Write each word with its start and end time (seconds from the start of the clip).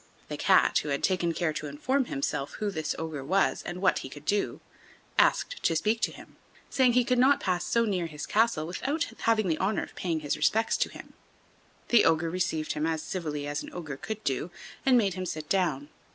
The 0.29 0.35
Cat, 0.35 0.79
who 0.79 0.89
had 0.89 1.03
taken 1.03 1.31
care 1.31 1.53
to 1.53 1.67
inform 1.67 2.05
himself 2.05 2.53
who 2.53 2.71
this 2.71 2.95
ogre 2.97 3.23
was 3.23 3.61
and 3.61 3.83
what 3.83 3.99
he 3.99 4.09
could 4.09 4.25
do, 4.25 4.59
asked 5.19 5.61
to 5.61 5.75
speak 5.75 6.03
with 6.07 6.15
him, 6.15 6.37
saying 6.71 6.93
he 6.93 7.05
could 7.05 7.19
not 7.19 7.39
pass 7.39 7.65
so 7.65 7.85
near 7.85 8.07
his 8.07 8.25
castle 8.25 8.65
without 8.65 9.03
having 9.19 9.47
the 9.47 9.59
honor 9.59 9.83
of 9.83 9.93
paying 9.93 10.21
his 10.21 10.35
respects 10.37 10.75
to 10.77 10.89
him. 10.89 11.13
The 11.89 12.03
ogre 12.05 12.31
received 12.31 12.71
him 12.73 12.87
as 12.87 13.03
civilly 13.03 13.45
as 13.47 13.61
an 13.61 13.69
ogre 13.75 13.95
could 13.97 14.23
do, 14.23 14.49
and 14.87 14.97
made 14.97 15.13
him 15.13 15.27
sit 15.27 15.47
down. 15.47 15.89